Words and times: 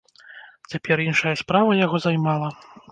Цяпер 0.71 1.03
іншая 1.07 1.35
справа 1.43 1.71
яго 1.85 2.05
займала. 2.09 2.55